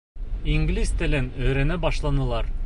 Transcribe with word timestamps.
Инглиз 0.53 0.93
телен 1.01 1.29
өйрәнә 1.43 1.81
башланылар. 1.87 2.51